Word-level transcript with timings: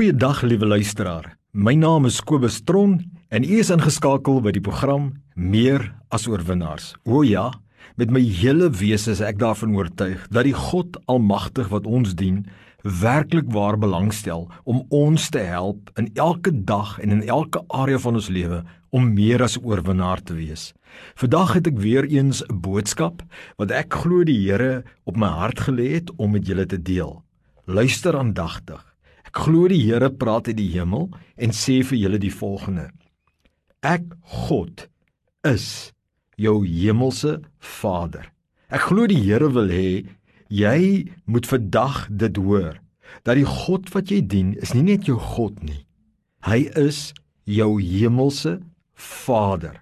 Goeiedag 0.00 0.38
liewe 0.42 0.64
luisteraar. 0.64 1.26
My 1.52 1.74
naam 1.76 2.06
is 2.08 2.22
Kobus 2.24 2.62
Tron 2.64 2.94
en 3.28 3.44
u 3.44 3.58
is 3.60 3.68
ingeskakel 3.68 4.38
by 4.40 4.54
die 4.56 4.62
program 4.64 5.10
Meer 5.36 5.90
as 6.08 6.24
oorwinnaars. 6.24 6.94
O 7.04 7.20
ja, 7.20 7.50
met 8.00 8.08
my 8.08 8.22
hele 8.24 8.70
wese 8.80 9.12
is 9.12 9.20
ek 9.20 9.36
daarvan 9.42 9.76
oortuig 9.76 10.24
dat 10.32 10.48
die 10.48 10.56
God 10.56 10.96
Almagtig 11.04 11.68
wat 11.68 11.84
ons 11.84 12.16
dien, 12.16 12.46
werklik 12.80 13.52
waar 13.52 13.76
belangstel 13.76 14.48
om 14.64 14.80
ons 14.88 15.28
te 15.36 15.44
help 15.44 15.92
in 16.00 16.08
elke 16.16 16.54
dag 16.64 16.96
en 17.04 17.18
in 17.18 17.24
elke 17.28 17.60
area 17.68 18.00
van 18.00 18.16
ons 18.16 18.32
lewe 18.32 18.64
om 18.96 19.12
meer 19.12 19.44
as 19.44 19.60
oorwinnaar 19.60 20.24
te 20.24 20.40
wees. 20.40 20.70
Vandag 21.12 21.58
het 21.60 21.74
ek 21.74 21.76
weer 21.76 22.08
eens 22.08 22.40
'n 22.48 22.56
boodskap 22.56 23.20
wat 23.60 23.70
ek 23.70 24.00
glo 24.00 24.24
die 24.24 24.48
Here 24.48 24.82
op 25.04 25.20
my 25.20 25.28
hart 25.28 25.68
gelê 25.68 25.92
het 26.00 26.08
om 26.16 26.32
met 26.32 26.46
julle 26.46 26.64
te 26.64 26.80
deel. 26.80 27.20
Luister 27.68 28.16
aandagtig. 28.16 28.89
Ek 29.30 29.44
glo 29.46 29.68
die 29.70 29.84
Here 29.84 30.08
praat 30.10 30.48
uit 30.50 30.56
die 30.58 30.72
hemel 30.72 31.04
en 31.38 31.52
sê 31.54 31.76
vir 31.86 32.00
julle 32.00 32.18
die 32.18 32.32
volgende: 32.34 32.88
Ek 33.86 34.02
God 34.26 34.88
is 35.46 35.92
jou 36.34 36.64
hemelse 36.66 37.36
Vader. 37.62 38.26
Ek 38.74 38.88
glo 38.90 39.06
die 39.06 39.20
Here 39.22 39.46
wil 39.54 39.70
hê 39.70 40.02
jy 40.50 41.06
moet 41.30 41.46
vandag 41.46 42.08
dit 42.10 42.42
hoor 42.42 42.80
dat 43.22 43.38
die 43.38 43.46
God 43.46 43.86
wat 43.94 44.10
jy 44.10 44.18
dien 44.26 44.50
is 44.58 44.74
nie 44.74 44.82
net 44.82 45.06
jou 45.06 45.14
God 45.14 45.62
nie. 45.62 45.84
Hy 46.42 46.66
is 46.74 47.12
jou 47.46 47.76
hemelse 47.78 48.58
Vader. 48.98 49.78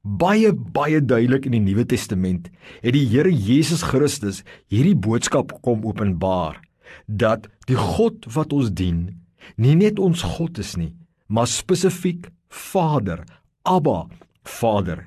Baie 0.00 0.54
baie 0.56 1.02
duidelik 1.04 1.44
in 1.44 1.58
die 1.58 1.64
Nuwe 1.68 1.84
Testament 1.84 2.48
het 2.80 2.96
die 2.96 3.04
Here 3.12 3.28
Jesus 3.28 3.84
Christus 3.84 4.40
hierdie 4.72 4.96
boodskap 4.96 5.52
kom 5.60 5.84
openbaar 5.84 6.62
dat 7.06 7.48
die 7.66 7.78
God 7.78 8.26
wat 8.34 8.52
ons 8.56 8.70
dien 8.70 9.08
nie 9.56 9.76
net 9.78 10.00
ons 10.02 10.24
God 10.36 10.58
is 10.58 10.74
nie, 10.76 10.92
maar 11.28 11.46
spesifiek 11.46 12.30
Vader, 12.48 13.24
Abba, 13.62 14.06
Vader. 14.42 15.06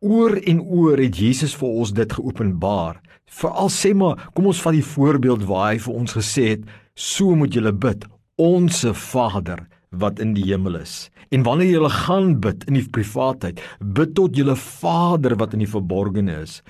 Oor 0.00 0.36
en 0.36 0.60
oor 0.60 1.00
het 1.00 1.18
Jesus 1.18 1.54
vir 1.56 1.68
ons 1.82 1.92
dit 1.96 2.16
geopenbaar. 2.18 3.00
Veral 3.26 3.70
sê 3.72 3.94
maar, 3.96 4.28
kom 4.34 4.50
ons 4.52 4.60
vat 4.62 4.76
die 4.76 4.86
voorbeeld 4.86 5.46
waar 5.48 5.72
hy 5.72 5.80
vir 5.82 5.96
ons 5.98 6.14
gesê 6.18 6.50
het, 6.54 6.66
so 6.94 7.34
moet 7.38 7.54
julle 7.54 7.72
bid, 7.74 8.04
onsse 8.38 8.92
Vader 8.94 9.64
wat 9.90 10.20
in 10.22 10.34
die 10.36 10.44
hemel 10.50 10.80
is. 10.82 11.06
En 11.34 11.42
wanneer 11.46 11.80
jy 11.80 11.90
gaan 11.90 12.36
bid 12.42 12.66
in 12.68 12.78
die 12.78 12.86
privaatheid, 12.92 13.60
bid 13.80 14.14
tot 14.18 14.36
julle 14.38 14.54
Vader 14.60 15.34
wat 15.40 15.56
in 15.56 15.64
die 15.64 15.70
verborgene 15.70 16.42
is. 16.44 16.60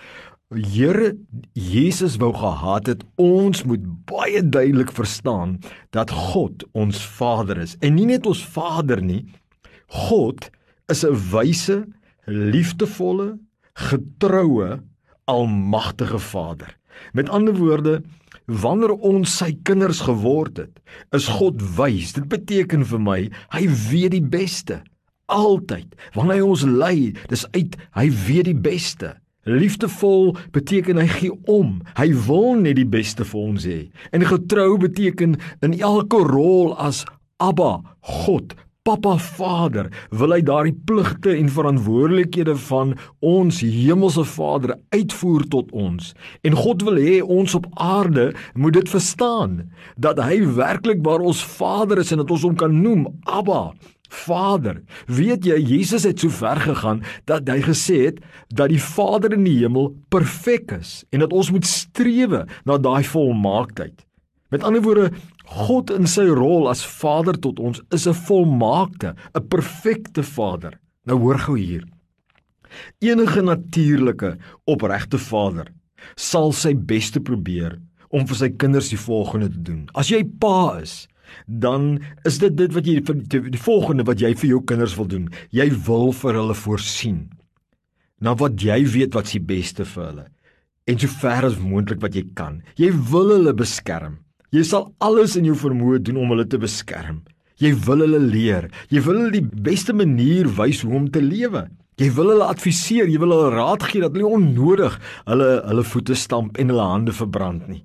Here 0.55 1.17
Jesus 1.59 2.21
wou 2.23 2.29
gehad 2.31 2.87
het 2.87 3.01
ons 3.19 3.65
moet 3.67 3.83
baie 4.07 4.45
duidelik 4.47 4.93
verstaan 4.95 5.57
dat 5.91 6.13
God 6.15 6.63
ons 6.71 7.01
Vader 7.03 7.59
is 7.59 7.75
en 7.83 7.97
nie 7.99 8.07
net 8.07 8.29
ons 8.31 8.45
Vader 8.55 9.03
nie 9.03 9.25
God 9.91 10.47
is 10.87 11.03
'n 11.03 11.19
wyse, 11.33 11.87
liefdevolle, 12.27 13.39
getroue, 13.75 14.83
almagtige 15.27 16.19
Vader. 16.19 16.79
Met 17.13 17.29
ander 17.29 17.55
woorde, 17.55 18.03
wanneer 18.47 18.95
ons 18.95 19.37
sy 19.37 19.59
kinders 19.63 20.01
geword 20.01 20.57
het, 20.57 20.81
is 21.11 21.27
God 21.27 21.59
wys. 21.77 22.13
Dit 22.13 22.29
beteken 22.29 22.85
vir 22.85 23.01
my, 23.01 23.31
hy 23.51 23.67
weet 23.91 24.11
die 24.11 24.23
beste. 24.23 24.83
Altyd. 25.27 25.95
Wanneer 26.15 26.35
hy 26.35 26.43
ons 26.43 26.63
lei, 26.63 27.15
dis 27.27 27.47
uit 27.51 27.77
hy 27.91 28.11
weet 28.11 28.45
die 28.45 28.61
beste. 28.61 29.17
Liefdevol 29.47 30.35
beteken 30.51 30.99
hy 30.99 31.07
gee 31.07 31.35
om. 31.47 31.79
Hy 31.95 32.11
wil 32.27 32.57
net 32.59 32.81
die 32.81 32.89
beste 32.89 33.25
vir 33.25 33.41
ons 33.41 33.67
hê. 33.69 33.81
En 34.11 34.27
getrou 34.27 34.75
beteken 34.83 35.39
in 35.63 35.77
elke 35.79 36.19
rol 36.27 36.75
as 36.83 37.05
Abba, 37.39 37.79
God, 38.01 38.55
Papa 38.87 39.17
Vader, 39.19 39.89
wil 40.15 40.31
hy 40.31 40.41
daardie 40.47 40.75
pligte 40.87 41.33
en 41.35 41.49
verantwoordelikhede 41.51 42.55
van 42.69 42.95
ons 43.19 43.59
hemelse 43.63 44.23
Vader 44.31 44.77
uitvoer 44.95 45.47
tot 45.51 45.73
ons. 45.75 46.13
En 46.47 46.55
God 46.55 46.85
wil 46.87 47.01
hê 47.03 47.17
ons 47.23 47.57
op 47.59 47.67
aarde 47.83 48.29
moet 48.55 48.79
dit 48.79 48.91
verstaan 48.91 49.59
dat 49.99 50.23
hy 50.23 50.39
werklik 50.59 51.03
waar 51.07 51.23
ons 51.23 51.43
Vader 51.59 52.03
is 52.03 52.15
en 52.15 52.23
dat 52.23 52.31
ons 52.31 52.47
hom 52.47 52.55
kan 52.59 52.79
noem 52.83 53.09
Abba, 53.27 53.73
Vader, 54.09 54.83
weet 55.07 55.45
jy 55.47 55.59
Jesus 55.61 56.05
het 56.05 56.21
so 56.21 56.31
ver 56.31 56.61
gegaan 56.63 57.03
dat 57.25 57.49
hy 57.49 57.61
gesê 57.67 57.99
het 58.07 58.21
dat 58.49 58.71
die 58.71 58.83
Vader 58.83 59.33
in 59.33 59.45
die 59.45 59.59
hemel 59.61 59.93
perfek 60.13 60.73
is 60.79 61.05
en 61.11 61.25
dat 61.25 61.33
ons 61.33 61.51
moet 61.51 61.67
strewe 61.67 62.47
na 62.65 62.79
daai 62.79 63.05
volmaaktheid. 63.05 64.05
Met 64.55 64.63
ander 64.63 64.83
woorde, 64.83 65.11
God 65.47 65.91
in 65.95 66.07
sy 66.11 66.27
rol 66.31 66.69
as 66.71 66.85
Vader 66.87 67.39
tot 67.39 67.59
ons 67.59 67.83
is 67.91 68.07
'n 68.07 68.15
volmaakte, 68.15 69.15
'n 69.35 69.49
perfekte 69.49 70.23
Vader. 70.23 70.79
Nou 71.05 71.19
hoor 71.19 71.39
gou 71.39 71.59
hier. 71.59 71.85
Enige 73.01 73.43
natuurlike, 73.43 74.37
opregte 74.65 75.19
Vader 75.19 75.73
sal 76.15 76.53
sy 76.53 76.75
bes 76.75 77.11
te 77.11 77.21
probeer 77.21 77.79
om 78.15 78.27
vir 78.27 78.37
sy 78.37 78.49
kinders 78.49 78.91
die 78.93 79.01
volgende 79.01 79.51
te 79.51 79.63
doen. 79.63 79.89
As 79.95 80.09
jy 80.13 80.23
pa 80.41 80.79
is, 80.83 81.09
dan 81.47 81.99
is 82.29 82.39
dit 82.43 82.55
dit 82.57 82.73
wat 82.77 82.87
jy 82.87 83.01
vir 83.07 83.21
die 83.51 83.63
volgende 83.63 84.07
wat 84.09 84.23
jy 84.23 84.35
vir 84.35 84.51
jou 84.55 84.63
kinders 84.65 84.97
wil 84.99 85.11
doen. 85.11 85.29
Jy 85.51 85.71
wil 85.87 86.13
vir 86.13 86.41
hulle 86.41 86.57
voorsien. 86.57 87.27
Na 88.21 88.35
wat 88.39 88.63
jy 88.63 88.83
weet 88.89 89.15
wat 89.15 89.29
se 89.29 89.41
beste 89.41 89.85
vir 89.85 90.11
hulle 90.11 90.27
en 90.87 90.99
so 91.03 91.11
ver 91.21 91.47
as 91.49 91.57
moontlik 91.59 91.99
wat 92.03 92.15
jy 92.15 92.23
kan. 92.39 92.61
Jy 92.79 92.93
wil 93.11 93.33
hulle 93.35 93.55
beskerm. 93.59 94.21
Jy 94.55 94.63
sal 94.69 94.93
alles 95.03 95.35
in 95.39 95.49
jou 95.49 95.57
vermoë 95.59 95.99
doen 96.07 96.21
om 96.23 96.31
hulle 96.31 96.47
te 96.47 96.61
beskerm. 96.63 97.25
Jy 97.59 97.73
wil 97.87 98.05
hulle 98.05 98.21
leer. 98.23 98.69
Jy 98.93 99.03
wil 99.07 99.19
hulle 99.19 99.35
die 99.35 99.63
beste 99.67 99.97
manier 99.97 100.49
wys 100.59 100.85
hoe 100.85 100.95
om 101.01 101.09
te 101.11 101.23
lewe. 101.25 101.67
Jy 101.97 102.11
wil 102.13 102.35
hulle 102.35 102.47
adviseer, 102.53 103.09
jy 103.09 103.19
wil 103.23 103.33
hulle 103.33 103.53
raad 103.55 103.87
gee 103.89 104.05
dat 104.05 104.15
hulle 104.15 104.29
onnodig 104.39 104.99
hulle 105.25 105.47
hulle 105.65 105.85
voete 105.91 106.17
stamp 106.19 106.59
en 106.61 106.73
hulle 106.73 106.89
hande 106.93 107.15
verbrand 107.17 107.65
nie. 107.73 107.83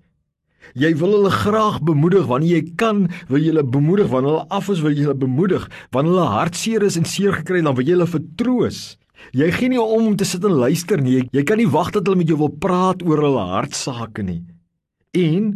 Jy 0.78 0.94
wil 1.02 1.18
hulle 1.18 1.32
graag 1.34 1.82
bemoedig 1.84 2.28
wanneer 2.30 2.62
jy 2.62 2.76
kan, 2.80 3.08
wil 3.28 3.42
jy 3.42 3.52
hulle 3.52 3.64
bemoedig 3.68 4.12
wanneer 4.12 4.32
hulle 4.32 4.48
af 4.50 4.70
is, 4.72 4.82
wil 4.84 4.96
jy 4.96 5.06
hulle 5.08 5.18
bemoedig 5.20 5.68
wanneer 5.92 6.16
hulle 6.16 6.30
hartseer 6.38 6.86
is 6.88 6.98
en 7.00 7.08
seer 7.08 7.36
gekry 7.42 7.60
het, 7.60 7.68
dan 7.68 7.76
wil 7.76 7.88
jy 7.88 7.98
hulle 7.98 8.08
vertroos. 8.08 8.82
Jy 9.38 9.52
gee 9.54 9.70
nie 9.70 9.82
om 9.82 10.08
om 10.12 10.16
te 10.18 10.26
sit 10.26 10.44
en 10.48 10.56
luister 10.58 11.02
nie. 11.02 11.20
Jy, 11.20 11.26
jy 11.40 11.44
kan 11.48 11.60
nie 11.62 11.70
wag 11.70 11.92
dat 11.96 12.08
hulle 12.08 12.22
met 12.24 12.32
jou 12.32 12.40
wil 12.40 12.54
praat 12.64 13.04
oor 13.06 13.22
hulle 13.22 13.44
hartsake 13.52 14.24
nie. 14.26 14.42
En 15.18 15.54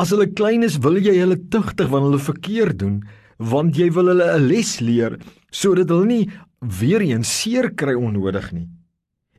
as 0.00 0.10
hulle 0.10 0.26
klein 0.32 0.66
is, 0.66 0.80
wil 0.82 0.98
jy 0.98 1.14
hulle 1.20 1.38
tugtig 1.52 1.90
wanneer 1.92 2.14
hulle 2.14 2.24
verkeerd 2.24 2.80
doen, 2.80 2.96
want 3.38 3.78
jy 3.78 3.90
wil 3.94 4.10
hulle 4.12 4.26
'n 4.38 4.48
les 4.48 4.80
leer 4.80 5.18
sodat 5.50 5.90
hulle 5.90 6.06
nie 6.06 6.30
weer 6.60 7.02
eens 7.02 7.28
seer 7.28 7.70
kry 7.74 7.94
onnodig 7.94 8.52
nie. 8.52 8.68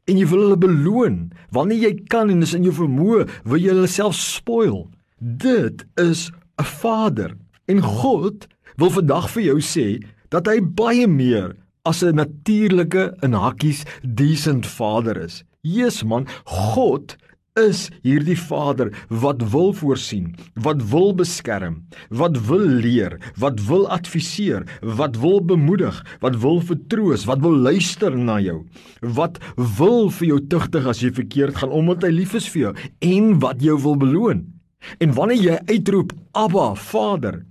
En 0.08 0.18
jy 0.18 0.26
wil 0.30 0.44
hulle 0.46 0.58
beloon 0.58 1.32
wanneer 1.52 1.90
jy 1.90 1.94
kan 2.08 2.30
en 2.30 2.42
is 2.46 2.54
in 2.54 2.64
jou 2.64 2.74
vermoë, 2.74 3.26
wil 3.44 3.60
jy 3.60 3.74
hulle 3.74 3.88
self 3.88 4.16
spoil. 4.16 4.86
Dit 5.22 5.86
is 5.96 6.32
'n 6.60 6.64
Vader 6.64 7.38
en 7.66 7.82
God 7.82 8.48
wil 8.76 8.90
vandag 8.90 9.30
vir 9.30 9.44
jou 9.44 9.60
sê 9.62 10.04
dat 10.30 10.48
hy 10.48 10.60
baie 10.60 11.08
meer 11.08 11.56
as 11.86 12.04
'n 12.04 12.16
natuurlike 12.16 13.16
in 13.24 13.32
hakkies 13.32 13.86
decent 14.04 14.66
Vader 14.66 15.18
is. 15.18 15.44
Jesus 15.62 16.04
man, 16.04 16.28
God 16.44 17.16
is 17.56 17.90
hierdie 18.04 18.36
Vader 18.36 18.92
wat 19.10 19.42
wil 19.52 19.72
voorsien, 19.74 20.36
wat 20.54 20.84
wil 20.92 21.14
beskerm, 21.16 21.88
wat 22.10 22.38
wil 22.48 22.68
leer, 22.68 23.18
wat 23.38 23.62
wil 23.68 23.88
adviseer, 23.88 24.68
wat 24.82 25.16
wil 25.16 25.40
bemoedig, 25.40 26.06
wat 26.20 26.36
wil 26.36 26.60
vertroos, 26.60 27.26
wat 27.26 27.40
wil 27.40 27.56
luister 27.56 28.18
na 28.18 28.40
jou, 28.40 28.66
wat 29.02 29.40
wil 29.56 30.10
vir 30.10 30.28
jou 30.28 30.48
tugtig 30.48 30.86
as 30.86 31.00
jy 31.00 31.12
verkeerd 31.12 31.56
gaan 31.56 31.72
omdat 31.72 32.04
hy 32.04 32.10
lief 32.10 32.34
is 32.34 32.50
vir 32.50 32.62
jou 32.62 32.76
en 33.00 33.40
wat 33.40 33.62
jou 33.62 33.80
wil 33.80 33.96
beloon. 33.96 34.55
En 35.00 35.14
wanneer 35.18 35.44
jy 35.44 35.60
uitroep 35.70 36.14
Abba, 36.32 36.74
Vader, 36.76 37.44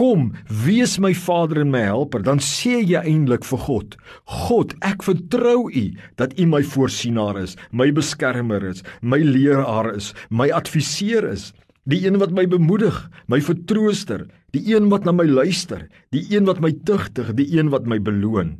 kom, 0.00 0.30
wees 0.64 0.96
my 1.02 1.12
Vader 1.16 1.60
en 1.64 1.72
my 1.74 1.82
helper, 1.84 2.22
dan 2.24 2.40
sê 2.40 2.78
jy 2.80 3.00
eintlik 3.04 3.44
vir 3.44 3.60
God: 3.66 3.96
God, 4.46 4.74
ek 4.86 5.04
vertrou 5.04 5.68
U 5.68 5.84
dat 6.20 6.36
U 6.40 6.46
my 6.48 6.62
voorsienaar 6.64 7.40
is, 7.42 7.56
my 7.70 7.90
beskermer 7.92 8.64
is, 8.70 8.84
my 9.02 9.20
leraar 9.20 9.92
is, 9.96 10.14
my 10.30 10.48
adviseur 10.56 11.26
is, 11.28 11.50
die 11.90 12.00
een 12.06 12.20
wat 12.22 12.32
my 12.32 12.46
bemoedig, 12.48 12.96
my 13.28 13.40
vertrooster, 13.44 14.26
die 14.54 14.64
een 14.72 14.88
wat 14.92 15.04
na 15.04 15.12
my 15.12 15.26
luister, 15.28 15.86
die 16.14 16.24
een 16.30 16.48
wat 16.48 16.60
my 16.64 16.72
tugtig, 16.88 17.34
die 17.36 17.48
een 17.52 17.70
wat 17.74 17.88
my 17.90 18.00
beloon. 18.00 18.56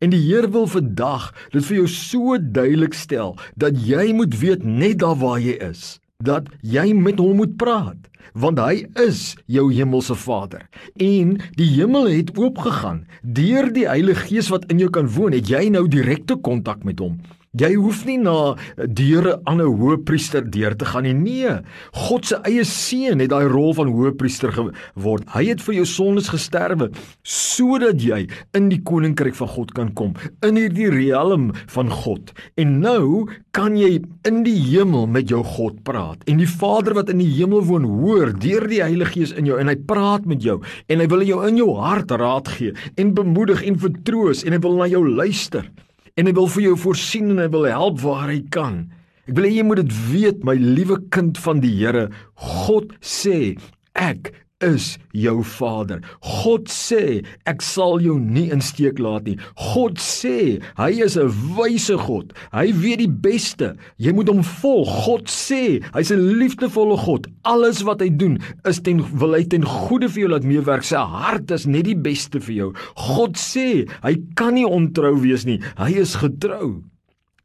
En 0.00 0.12
die 0.12 0.20
Here 0.20 0.50
wil 0.52 0.66
vandag 0.68 1.30
dit 1.54 1.64
vir 1.64 1.80
jou 1.80 1.88
so 1.88 2.36
duidelik 2.38 2.94
stel 2.94 3.36
dat 3.56 3.78
jy 3.80 4.10
moet 4.16 4.36
weet 4.42 4.66
net 4.66 5.00
daar 5.00 5.16
waar 5.22 5.40
jy 5.40 5.56
is 5.70 5.98
dat 6.22 6.48
jy 6.62 6.92
met 6.94 7.18
hom 7.18 7.40
moet 7.42 7.56
praat 7.56 8.08
want 8.38 8.60
hy 8.62 8.84
is 9.02 9.34
jou 9.50 9.64
hemelse 9.74 10.14
Vader. 10.14 10.62
En 11.02 11.32
die 11.58 11.66
hemel 11.72 12.06
het 12.12 12.30
oopgegaan. 12.38 13.00
Deur 13.22 13.72
die 13.74 13.88
Heilige 13.88 14.28
Gees 14.28 14.52
wat 14.54 14.68
in 14.70 14.78
jou 14.78 14.90
kan 14.94 15.08
woon 15.10 15.34
het 15.34 15.50
jy 15.50 15.66
nou 15.74 15.88
direkte 15.90 16.36
kontak 16.38 16.84
met 16.86 17.02
hom 17.02 17.18
Jy 17.58 17.72
hoef 17.74 18.04
nie 18.06 18.14
na 18.22 18.54
deure 18.78 19.40
aan 19.42 19.58
'n 19.58 19.74
hoëpriester 19.74 20.44
deur 20.46 20.76
te 20.76 20.84
gaan 20.84 21.02
nie. 21.02 21.14
Nee, 21.14 21.58
God 21.92 22.24
se 22.24 22.36
eie 22.46 22.62
seun 22.62 23.18
het 23.18 23.30
daai 23.30 23.48
rol 23.50 23.74
van 23.74 23.88
hoëpriester 23.90 24.52
geword. 24.52 25.26
Hy 25.34 25.44
het 25.48 25.60
vir 25.60 25.74
jou 25.74 25.84
sondes 25.84 26.28
gesterwe 26.28 26.92
sodat 27.24 28.00
jy 28.00 28.28
in 28.54 28.68
die 28.68 28.78
koninkryk 28.78 29.34
van 29.34 29.48
God 29.48 29.72
kan 29.72 29.92
kom, 29.94 30.14
in 30.46 30.54
hierdie 30.54 30.90
riem 30.90 31.50
van 31.66 31.90
God. 31.90 32.30
En 32.56 32.78
nou 32.78 33.26
kan 33.50 33.76
jy 33.76 34.00
in 34.22 34.44
die 34.44 34.60
hemel 34.70 35.08
met 35.08 35.28
jou 35.28 35.42
God 35.42 35.82
praat. 35.82 36.22
En 36.28 36.38
die 36.38 36.46
Vader 36.46 36.94
wat 36.94 37.10
in 37.10 37.18
die 37.18 37.34
hemel 37.34 37.64
woon, 37.64 37.82
hoor 37.82 38.30
deur 38.38 38.68
die 38.68 38.80
Heilige 38.80 39.10
Gees 39.10 39.32
in 39.32 39.46
jou 39.46 39.58
en 39.58 39.66
hy 39.66 39.74
praat 39.74 40.24
met 40.24 40.40
jou 40.40 40.62
en 40.86 41.00
hy 41.00 41.06
wil 41.08 41.22
jou 41.22 41.44
in 41.48 41.56
jou 41.56 41.74
hart 41.74 42.10
raad 42.10 42.46
gee 42.48 42.72
en 42.94 43.12
bemoedig 43.12 43.64
en 43.64 43.76
vertroos 43.76 44.44
en 44.44 44.52
hy 44.52 44.58
wil 44.58 44.76
na 44.76 44.86
jou 44.86 45.02
luister 45.02 45.66
en 46.16 46.28
hy 46.28 46.34
wil 46.36 46.48
vir 46.50 46.70
jou 46.70 46.76
voorsien 46.86 47.30
en 47.34 47.42
hy 47.42 47.48
wil 47.52 47.68
help 47.70 48.00
waar 48.04 48.30
hy 48.32 48.40
kan. 48.54 48.84
Ek 49.28 49.36
wil 49.36 49.46
hê 49.46 49.52
jy 49.60 49.66
moet 49.66 49.82
dit 49.82 49.96
weet, 50.10 50.44
my 50.46 50.56
liewe 50.58 50.98
kind 51.14 51.38
van 51.38 51.60
die 51.62 51.72
Here. 51.76 52.08
God 52.34 52.94
sê, 52.98 53.54
ek 53.94 54.32
is 54.60 54.98
jou 55.16 55.40
Vader. 55.56 56.00
God 56.44 56.68
sê, 56.72 57.22
ek 57.48 57.64
sal 57.64 58.00
jou 58.04 58.16
nie 58.20 58.48
in 58.52 58.62
steek 58.64 59.00
laat 59.02 59.26
nie. 59.28 59.36
God 59.72 60.00
sê, 60.02 60.60
hy 60.78 60.90
is 61.04 61.16
'n 61.16 61.32
wyse 61.56 61.96
God. 62.06 62.32
Hy 62.52 62.72
weet 62.72 62.98
die 62.98 63.08
beste. 63.08 63.76
Jy 63.98 64.12
moet 64.12 64.28
hom 64.28 64.42
volg. 64.42 64.88
God 65.06 65.26
sê, 65.28 65.82
hy's 65.94 66.10
'n 66.10 66.38
liefdevolle 66.38 66.96
God. 66.96 67.26
Alles 67.44 67.82
wat 67.82 68.00
hy 68.00 68.10
doen, 68.10 68.38
is 68.64 68.80
ten 68.80 69.00
wil 69.18 69.34
hy 69.34 69.44
ten 69.44 69.64
goeie 69.64 70.08
vir 70.08 70.22
jou 70.22 70.28
laat 70.28 70.44
meewerk. 70.44 70.84
Sy 70.84 70.96
hart 70.96 71.50
is 71.50 71.66
net 71.66 71.84
die 71.84 71.96
beste 71.96 72.40
vir 72.40 72.54
jou. 72.54 72.74
God 72.96 73.36
sê, 73.36 73.88
hy 74.02 74.16
kan 74.36 74.54
nie 74.54 74.66
ontrou 74.66 75.20
wees 75.20 75.44
nie. 75.44 75.60
Hy 75.76 75.92
is 76.00 76.16
getrou. 76.16 76.82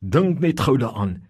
Dink 0.02 0.40
net 0.40 0.60
gou 0.60 0.78
daaraan. 0.78 1.22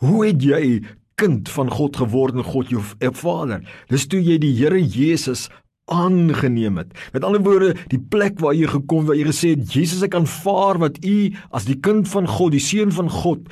Hoe 0.00 0.26
het 0.26 0.42
jy 0.42 0.82
kind 1.18 1.48
van 1.50 1.70
God 1.70 1.98
geword 1.98 2.38
en 2.38 2.46
God 2.46 2.70
jou 2.72 2.82
Vader? 3.20 3.64
Dis 3.90 4.06
toe 4.06 4.20
jy 4.22 4.38
die 4.42 4.54
Here 4.58 4.78
Jesus 4.78 5.48
aangeneem 5.92 6.78
het. 6.80 6.92
Met 7.12 7.24
ander 7.24 7.42
woorde, 7.44 7.74
die 7.92 8.00
plek 8.00 8.40
waar 8.42 8.56
jy 8.56 8.68
gekom 8.70 9.06
waar 9.08 9.18
jy 9.18 9.26
gesê 9.28 9.52
het 9.54 9.72
Jesus 9.74 10.04
ek 10.06 10.16
aanvaar 10.18 10.80
wat 10.82 11.00
u 11.04 11.16
as 11.56 11.66
die 11.68 11.78
kind 11.84 12.08
van 12.12 12.28
God, 12.28 12.52
die 12.54 12.62
seun 12.62 12.92
van 12.94 13.10
God 13.12 13.48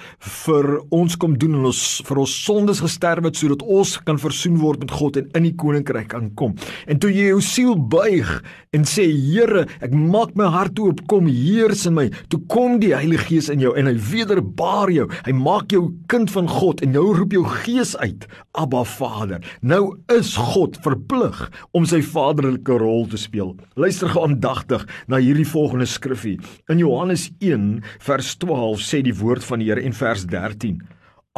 vir 0.46 0.70
ons 0.94 1.16
kom 1.20 1.36
doen 1.40 1.58
en 1.58 1.68
ons 1.70 1.82
vir 2.06 2.22
ons 2.22 2.36
sondes 2.46 2.82
gesterf 2.84 3.26
het 3.26 3.38
sodat 3.40 3.64
ons 3.64 3.96
kan 4.06 4.20
versoen 4.20 4.60
word 4.60 4.84
met 4.84 4.94
God 4.94 5.18
en 5.20 5.30
in 5.38 5.48
die 5.48 5.56
koninkryk 5.58 6.10
kan 6.12 6.30
kom. 6.38 6.54
En 6.86 7.00
toe 7.02 7.10
jy 7.12 7.30
jou 7.32 7.42
siel 7.44 7.76
buig 7.76 8.30
en 8.76 8.84
sê 8.88 9.06
Here, 9.16 9.64
ek 9.84 9.94
maak 9.96 10.34
my 10.38 10.48
hart 10.52 10.78
oop, 10.82 11.00
kom 11.10 11.28
heers 11.30 11.86
in 11.88 11.96
my. 11.96 12.06
Toe 12.32 12.40
kom 12.52 12.78
die 12.82 12.92
Heilige 12.94 13.30
Gees 13.30 13.48
in 13.52 13.62
jou 13.62 13.72
en 13.78 13.88
hy 13.88 13.94
wederbaar 14.10 14.92
jou. 14.92 15.06
Hy 15.26 15.34
maak 15.36 15.72
jou 15.74 15.88
kind 16.12 16.30
van 16.32 16.50
God 16.50 16.82
en 16.84 16.92
nou 16.94 17.08
roep 17.16 17.34
jou 17.34 17.44
gees 17.64 17.94
uit, 18.02 18.26
Abba 18.58 18.84
Vader. 18.86 19.44
Nou 19.62 19.96
is 20.12 20.34
God 20.52 20.76
verplig 20.84 21.38
om 21.76 21.86
sy 21.88 22.02
vader 22.04 22.25
vaderlike 22.26 22.78
rol 22.80 23.06
te 23.10 23.18
speel. 23.20 23.54
Luister 23.78 24.10
geaandagtig 24.10 24.86
na 25.10 25.20
hierdie 25.22 25.46
volgende 25.46 25.86
skrifgie. 25.86 26.38
In 26.72 26.80
Johannes 26.82 27.28
1 27.44 27.84
vers 28.02 28.34
12 28.42 28.82
sê 28.82 29.02
die 29.06 29.14
woord 29.14 29.46
van 29.46 29.62
die 29.62 29.70
Here 29.70 29.84
en 29.84 29.94
vers 29.94 30.26
13: 30.26 30.80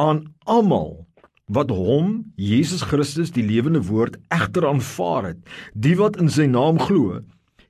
Aan 0.01 0.25
almal 0.49 1.05
wat 1.49 1.71
hom 1.73 2.29
Jesus 2.37 2.83
Christus 2.85 3.33
die 3.33 3.45
lewende 3.45 3.81
woord 3.87 4.19
egter 4.33 4.67
aanvaar 4.69 5.31
het, 5.31 5.39
die 5.73 5.95
wat 5.97 6.19
in 6.21 6.29
sy 6.29 6.45
naam 6.49 6.77
glo, 6.81 7.21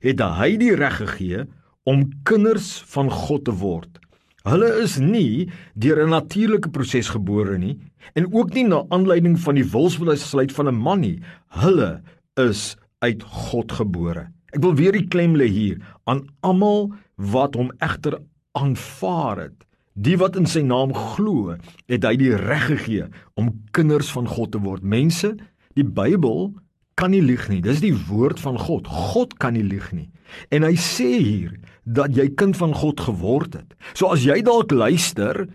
het 0.04 0.20
hy 0.20 0.52
die 0.60 0.74
reg 0.76 1.00
gegee 1.00 1.46
om 1.88 2.08
kinders 2.28 2.78
van 2.92 3.08
God 3.12 3.48
te 3.48 3.56
word. 3.56 4.00
Hulle 4.48 4.68
is 4.80 4.96
nie 5.00 5.50
deur 5.76 6.00
'n 6.04 6.16
natuurlike 6.16 6.70
proses 6.72 7.08
gebore 7.12 7.58
nie 7.58 7.76
en 8.16 8.32
ook 8.32 8.54
nie 8.54 8.64
na 8.64 8.84
aanleiding 8.88 9.36
van 9.36 9.54
die 9.54 9.64
wilsbesluit 9.64 10.52
van 10.52 10.68
'n 10.68 10.80
man 10.80 11.00
nie. 11.00 11.20
Hulle 11.60 12.00
is 12.36 12.76
uit 13.04 13.22
God 13.22 13.72
gebore. 13.72 14.28
Ek 14.50 14.62
wil 14.64 14.74
weer 14.78 14.96
die 14.96 15.06
klem 15.08 15.36
lê 15.38 15.48
hier 15.50 15.80
aan 16.10 16.24
almal 16.46 16.90
wat 17.16 17.56
hom 17.58 17.70
egter 17.78 18.18
aanvaar 18.58 19.46
het. 19.46 19.58
Die 20.00 20.16
wat 20.20 20.36
in 20.38 20.46
sy 20.48 20.62
naam 20.64 20.94
glo, 20.96 21.56
het 21.90 22.06
hy 22.06 22.14
die 22.18 22.32
reg 22.38 22.70
gegee 22.70 23.08
om 23.38 23.52
kinders 23.76 24.10
van 24.14 24.28
God 24.30 24.54
te 24.54 24.60
word. 24.62 24.86
Mense, 24.86 25.34
die 25.76 25.86
Bybel 25.86 26.52
kan 27.00 27.12
nie 27.14 27.22
lieg 27.24 27.48
nie. 27.50 27.60
Dis 27.64 27.82
die 27.82 27.94
woord 28.08 28.40
van 28.42 28.58
God. 28.60 28.88
God 28.88 29.36
kan 29.40 29.56
nie 29.56 29.66
lieg 29.66 29.90
nie. 29.96 30.08
En 30.54 30.64
hy 30.66 30.76
sê 30.78 31.08
hier 31.18 31.56
dat 31.84 32.14
jy 32.16 32.28
kind 32.38 32.58
van 32.58 32.74
God 32.76 33.00
geword 33.02 33.56
het. 33.58 33.74
So 33.94 34.12
as 34.14 34.24
jy 34.26 34.40
dalk 34.46 34.72
luister 34.72 35.46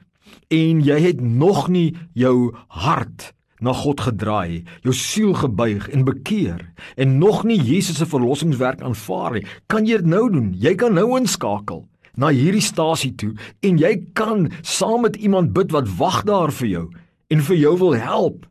en 0.52 0.82
jy 0.84 1.00
het 1.04 1.22
nog 1.22 1.68
nie 1.72 1.94
jou 2.18 2.52
hart 2.84 3.32
na 3.64 3.74
God 3.74 4.02
gedraai, 4.04 4.64
jou 4.84 4.94
siel 4.96 5.34
gebuig 5.38 5.88
en 5.94 6.06
bekeer 6.08 6.62
en 7.00 7.18
nog 7.20 7.44
nie 7.48 7.60
Jesus 7.60 8.00
se 8.02 8.08
verlossingswerk 8.10 8.84
aanvaar 8.84 9.38
nie, 9.38 9.46
kan 9.72 9.88
jy 9.88 10.02
dit 10.04 10.12
nou 10.12 10.28
doen. 10.32 10.52
Jy 10.60 10.76
kan 10.80 10.96
nou 10.98 11.14
inskakel 11.20 11.86
na 12.20 12.32
hierdie 12.36 12.64
stasie 12.64 13.14
toe 13.16 13.34
en 13.66 13.80
jy 13.80 13.94
kan 14.18 14.50
saam 14.62 15.06
met 15.08 15.16
iemand 15.16 15.54
bid 15.56 15.72
wat 15.76 15.90
wag 16.00 16.24
daar 16.28 16.54
vir 16.56 16.70
jou 16.72 16.86
en 17.32 17.44
vir 17.50 17.60
jou 17.60 17.76
wil 17.82 17.96
help. 18.00 18.46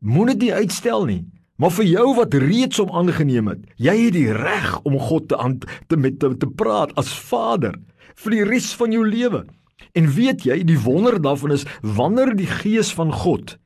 Moenie 0.00 0.36
dit 0.36 0.52
uitstel 0.52 1.04
nie. 1.08 1.24
Maar 1.60 1.72
vir 1.76 1.90
jou 1.90 2.06
wat 2.16 2.34
reeds 2.40 2.80
hom 2.80 2.92
aangeneem 2.96 3.50
het, 3.52 3.64
jy 3.76 3.92
het 4.06 4.14
die 4.16 4.30
reg 4.32 4.78
om 4.88 4.94
God 4.96 5.26
te 5.28 5.36
aan 5.36 5.58
te 5.60 5.96
met 6.00 6.16
te, 6.20 6.30
te 6.40 6.48
praat 6.48 6.94
as 7.00 7.12
Vader 7.12 7.74
vir 8.22 8.36
die 8.36 8.46
res 8.48 8.70
van 8.80 8.94
jou 8.96 9.02
lewe. 9.04 9.42
En 9.92 10.08
weet 10.14 10.46
jy, 10.46 10.60
die 10.64 10.78
wonder 10.80 11.18
daarvan 11.20 11.52
is 11.52 11.66
wanneer 11.84 12.32
die 12.36 12.48
Gees 12.48 12.94
van 12.96 13.12
God 13.12 13.58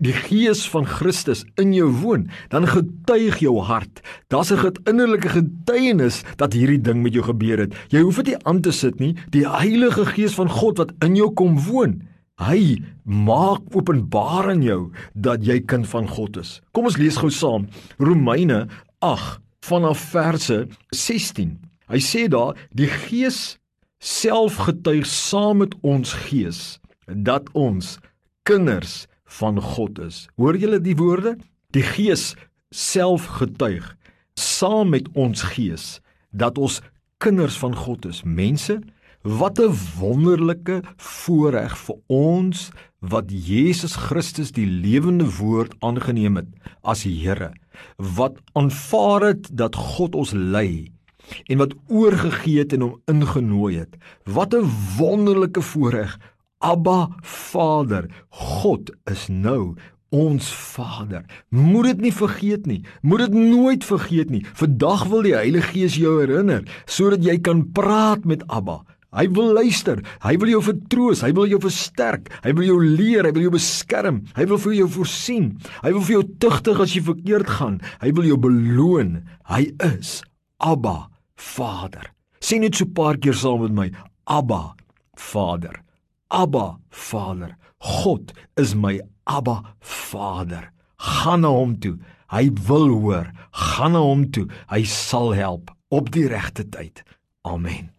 die 0.00 0.14
gees 0.14 0.64
van 0.70 0.86
Christus 0.86 1.44
in 1.60 1.72
jou 1.74 1.88
woon, 2.02 2.28
dan 2.48 2.66
getuig 2.68 3.40
jou 3.42 3.58
hart. 3.60 4.00
Daar's 4.28 4.52
'n 4.52 4.72
innerlike 4.84 5.28
getuienis 5.28 6.22
dat 6.36 6.52
hierdie 6.52 6.80
ding 6.80 7.02
met 7.02 7.12
jou 7.12 7.24
gebeur 7.24 7.58
het. 7.58 7.74
Jy 7.88 8.00
hoef 8.00 8.16
dit 8.16 8.26
nie 8.26 8.44
aan 8.44 8.60
te 8.60 8.72
sit 8.72 8.98
nie. 8.98 9.16
Die 9.30 9.48
Heilige 9.48 10.06
Gees 10.06 10.34
van 10.34 10.48
God 10.48 10.78
wat 10.78 10.92
in 11.00 11.16
jou 11.16 11.32
kom 11.34 11.58
woon, 11.58 12.02
hy 12.38 12.78
maak 13.04 13.60
openbaar 13.74 14.50
aan 14.50 14.62
jou 14.62 14.90
dat 15.14 15.44
jy 15.44 15.60
kind 15.60 15.86
van 15.86 16.08
God 16.08 16.36
is. 16.36 16.60
Kom 16.72 16.84
ons 16.84 16.96
lees 16.96 17.16
gou 17.16 17.30
saam 17.30 17.68
Romeine 17.98 18.68
8 18.98 19.40
vanaf 19.60 19.98
verse 19.98 20.68
16. 20.90 21.58
Hy 21.88 21.98
sê 21.98 22.28
daar 22.28 22.56
die 22.74 22.88
Gees 22.88 23.58
self 24.02 24.56
getuig 24.56 25.06
saam 25.06 25.62
met 25.62 25.74
ons 25.86 26.12
gees 26.26 26.80
dat 27.06 27.46
ons 27.54 27.98
kinders 28.42 29.06
van 29.38 29.60
God 29.60 29.98
is. 29.98 30.26
Hoor 30.36 30.56
julle 30.56 30.80
die 30.80 30.96
woorde? 30.96 31.36
Die 31.72 31.84
Gees 31.86 32.32
self 32.72 33.26
getuig 33.38 33.96
saam 34.40 34.92
met 34.92 35.08
ons 35.12 35.42
gees 35.54 36.00
dat 36.30 36.58
ons 36.58 36.80
kinders 37.22 37.58
van 37.60 37.76
God 37.76 38.06
is. 38.08 38.22
Mense, 38.24 38.80
wat 39.22 39.58
'n 39.60 39.74
wonderlike 39.98 40.82
voorreg 40.96 41.76
vir 41.78 41.96
ons 42.06 42.70
wat 42.98 43.30
Jesus 43.30 43.94
Christus 43.96 44.52
die 44.52 44.66
lewende 44.66 45.26
woord 45.38 45.74
aangeneem 45.80 46.36
het 46.36 46.48
as 46.82 47.02
Here. 47.02 47.52
Wat 47.96 48.38
aanvaar 48.52 49.22
het 49.22 49.56
dat 49.56 49.74
God 49.74 50.14
ons 50.14 50.32
lei 50.32 50.92
en 51.46 51.58
wat 51.58 51.74
oorgegee 51.88 52.58
het 52.58 52.72
en 52.72 52.80
hom 52.80 53.00
ingenooi 53.06 53.78
het. 53.78 53.96
Wat 54.24 54.54
'n 54.54 54.70
wonderlike 54.98 55.60
voorreg 55.60 56.18
Abba 56.62 57.10
Vader, 57.22 58.06
God 58.30 58.92
is 59.10 59.26
nou 59.28 59.74
ons 60.12 60.46
Vader. 60.54 61.24
Moet 61.50 61.88
dit 61.90 62.06
nie 62.06 62.14
vergeet 62.14 62.68
nie. 62.70 62.82
Moet 63.02 63.26
dit 63.26 63.36
nooit 63.50 63.84
vergeet 63.84 64.30
nie. 64.30 64.44
Vandag 64.60 65.06
wil 65.10 65.26
die 65.26 65.34
Heilige 65.34 65.72
Gees 65.72 65.98
jou 65.98 66.20
herinner 66.20 66.62
sodat 66.86 67.24
jy 67.26 67.38
kan 67.42 67.64
praat 67.74 68.28
met 68.28 68.44
Abba. 68.52 68.82
Hy 69.12 69.26
wil 69.36 69.50
luister. 69.58 70.00
Hy 70.24 70.38
wil 70.40 70.54
jou 70.54 70.62
vertroos. 70.64 71.20
Hy 71.24 71.32
wil 71.36 71.50
jou 71.50 71.58
versterk. 71.60 72.30
Hy 72.46 72.54
wil 72.56 72.68
jou 72.70 72.78
leer. 72.80 73.26
Hy 73.26 73.34
wil 73.34 73.48
jou 73.48 73.54
beskerm. 73.58 74.22
Hy 74.38 74.46
wil 74.48 74.60
vir 74.62 74.78
jou 74.78 74.88
voorsien. 74.94 75.50
Hy 75.82 75.92
wil 75.92 76.06
vir 76.06 76.16
jou 76.16 76.24
tugtig 76.46 76.80
as 76.80 76.96
jy 76.96 77.04
verkeerd 77.10 77.52
gaan. 77.58 77.78
Hy 78.00 78.14
wil 78.16 78.30
jou 78.30 78.40
beloon. 78.40 79.18
Hy 79.52 79.66
is 79.90 80.20
Abba 80.64 81.10
Vader. 81.36 82.08
Sien 82.40 82.64
dit 82.64 82.74
so 82.74 82.84
'n 82.84 82.94
paar 82.94 83.16
keer 83.18 83.34
saam 83.34 83.62
met 83.62 83.72
my. 83.72 83.90
Abba 84.24 84.74
Vader. 85.16 85.82
Abba 86.32 86.78
Vader. 86.90 87.56
God 87.78 88.32
is 88.56 88.74
my 88.74 89.00
Abba 89.26 89.74
Vader. 89.80 90.72
Gaan 90.96 91.42
na 91.44 91.50
hom 91.52 91.76
toe. 91.78 91.98
Hy 92.32 92.48
wil 92.68 92.88
hoor. 92.88 93.28
Gaan 93.52 93.92
na 93.92 94.00
hom 94.00 94.24
toe. 94.32 94.46
Hy 94.72 94.80
sal 94.88 95.34
help 95.36 95.74
op 95.92 96.08
die 96.14 96.24
regte 96.32 96.64
tyd. 96.64 97.02
Amen. 97.44 97.90